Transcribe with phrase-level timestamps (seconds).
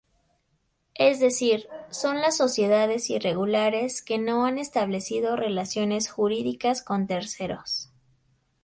[0.95, 7.91] Es decir, son las sociedades irregulares que no han establecido relaciones jurídicas con terceros.